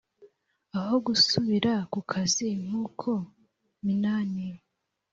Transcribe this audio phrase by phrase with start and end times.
[0.79, 3.11] aho gusubira ku kazi nk uko
[3.83, 4.47] minani